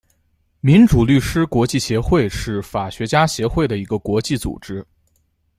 [0.61, 4.83] 民主律师国际协会是法学家协会的一个国际组织。